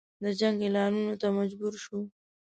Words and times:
خو 0.03 0.07
بالاخره 0.09 0.27
د 0.33 0.37
جنګ 0.41 0.57
اعلانولو 0.63 1.19
ته 1.21 1.27
مجبور 1.39 1.73
شو. 1.83 1.99